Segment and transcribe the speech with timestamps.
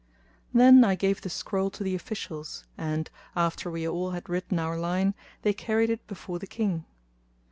[0.51, 4.75] Then I gave the scroll to the officials and, after we all had written our
[4.79, 6.85] line, they carried it before the King.